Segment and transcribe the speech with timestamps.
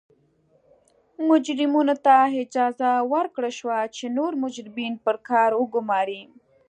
[1.27, 2.13] مجرمینو ته
[2.43, 6.21] اجازه ورکړل شوه چې نور مجرمین پر کار وګوماري.